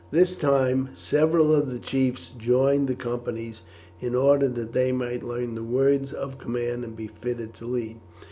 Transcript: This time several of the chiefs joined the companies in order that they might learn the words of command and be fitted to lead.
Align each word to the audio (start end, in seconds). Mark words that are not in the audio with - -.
This 0.09 0.35
time 0.35 0.89
several 0.95 1.53
of 1.53 1.69
the 1.69 1.77
chiefs 1.77 2.31
joined 2.35 2.87
the 2.87 2.95
companies 2.95 3.61
in 3.99 4.15
order 4.15 4.47
that 4.47 4.73
they 4.73 4.91
might 4.91 5.21
learn 5.21 5.53
the 5.53 5.61
words 5.63 6.11
of 6.11 6.39
command 6.39 6.83
and 6.83 6.95
be 6.95 7.05
fitted 7.05 7.53
to 7.53 7.67
lead. 7.67 7.97